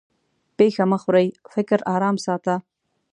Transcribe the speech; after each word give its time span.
پېښه 0.57 0.83
مه 0.89 0.97
خورې؛ 1.03 1.27
فکر 1.53 1.79
ارام 1.95 2.15
ساته. 2.25 2.55